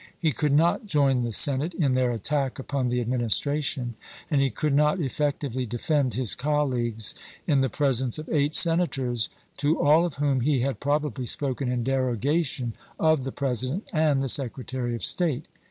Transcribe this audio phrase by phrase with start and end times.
[0.17, 3.93] He could not join the Senate in their attack upon the Adminis tration
[4.31, 7.13] and he could not effectively defend his col leagues
[7.45, 11.83] in the presence of eight Senators, to all of whom he had probably spoken in
[11.83, 15.45] derogation of the President and the Secretary of State.